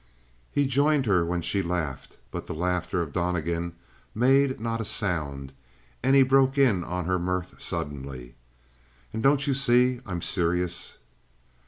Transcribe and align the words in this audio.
He 0.51 0.65
joined 0.65 1.05
her 1.05 1.23
when 1.23 1.43
she 1.43 1.61
laughed, 1.61 2.17
but 2.31 2.47
the 2.47 2.55
laughter 2.55 3.03
of 3.03 3.13
Donnegan 3.13 3.73
made 4.15 4.59
not 4.59 4.81
a 4.81 4.83
sound, 4.83 5.53
and 6.01 6.15
he 6.15 6.23
broke 6.23 6.57
in 6.57 6.83
on 6.83 7.05
her 7.05 7.19
mirth 7.19 7.61
suddenly. 7.61 8.33
"Ah, 9.13 9.19
don't 9.19 9.45
you 9.45 9.53
see 9.53 9.99
I'm 10.03 10.23
serious?" 10.23 10.97